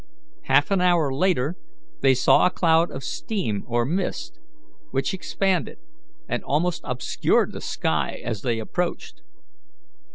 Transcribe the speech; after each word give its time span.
Half 0.45 0.71
an 0.71 0.81
hour 0.81 1.13
later 1.13 1.57
they 1.99 2.15
saw 2.15 2.47
a 2.47 2.49
cloud 2.49 2.89
of 2.89 3.03
steam 3.03 3.63
or 3.67 3.85
mist, 3.85 4.39
which 4.89 5.13
expanded, 5.13 5.77
and 6.27 6.43
almost 6.43 6.81
obscured 6.83 7.51
the 7.51 7.61
sky 7.61 8.19
as 8.25 8.41
they 8.41 8.57
approached. 8.57 9.21